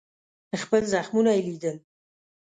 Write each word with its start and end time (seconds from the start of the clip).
خپل 0.61 0.81
زخمونه 0.93 1.31
یې 1.35 1.41
لیدل. 1.47 1.77